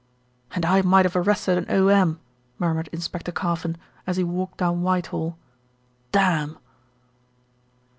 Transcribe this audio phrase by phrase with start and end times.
[0.55, 2.19] "And I might have arrested an O.M.,"
[2.57, 3.77] murmured Inspector Carfon,
[4.07, 5.37] as he walked down Whitehall.
[6.11, 6.57] "Damn."